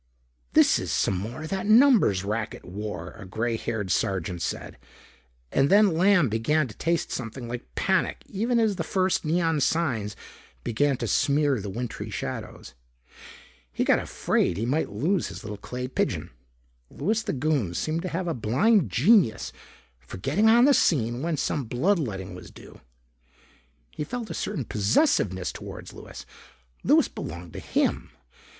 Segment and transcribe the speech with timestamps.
[0.53, 4.79] "This is some more of that numbers racket war," a gray haired sergeant said.
[5.51, 10.15] And then Lamb began to taste something like panic even as the first neon signs
[10.63, 12.73] began to smear the wintry shadows.
[13.71, 16.31] He got afraid he might lose his little clay pigeon.
[16.89, 19.53] Louis the Goon seemed to have a blind genius
[19.99, 22.81] for getting on the scene when some blood letting was due.
[23.91, 26.25] He felt a certain possessiveness toward Louis.
[26.83, 28.09] Louis belonged to him.